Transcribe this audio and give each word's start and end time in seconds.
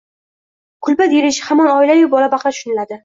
Kulba 0.87 1.07
deyilishi 1.11 1.43
hamon 1.49 1.69
oilayu 1.77 2.09
bola-baqra 2.15 2.55
tushuniladi. 2.57 2.99